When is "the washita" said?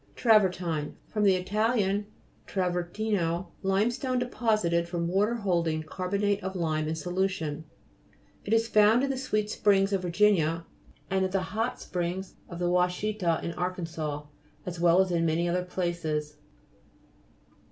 12.57-13.39